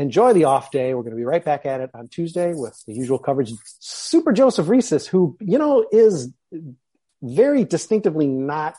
[0.00, 0.94] enjoy the off day.
[0.94, 3.52] We're going to be right back at it on Tuesday with the usual coverage.
[3.80, 6.32] Super Joseph Reeses, who, you know, is
[7.22, 8.76] very distinctively not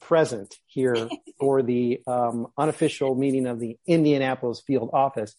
[0.00, 1.08] present here
[1.38, 5.34] for the um, unofficial meeting of the Indianapolis field office.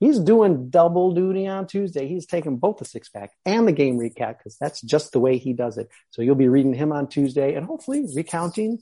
[0.00, 2.08] He's doing double duty on Tuesday.
[2.08, 5.36] He's taking both the six pack and the game recap because that's just the way
[5.36, 5.88] he does it.
[6.10, 8.78] So you'll be reading him on Tuesday and hopefully recounting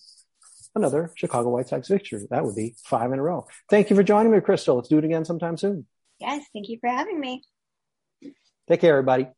[0.77, 2.27] another Chicago White Sox victory.
[2.31, 3.49] That would be five in a row.
[3.69, 4.77] Thank you for joining me, Crystal.
[4.77, 5.87] Let's do it again sometime soon.
[6.21, 7.43] Yes, thank you for having me.
[8.69, 9.29] Take care, everybody.